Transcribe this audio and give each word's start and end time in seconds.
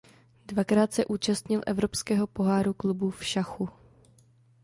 Dvakrát 0.45 0.93
se 0.93 1.05
účastnil 1.09 1.61
Evropského 1.67 2.27
poháru 2.27 2.73
klubů 2.73 3.09
v 3.09 3.25
šachu. 3.25 3.69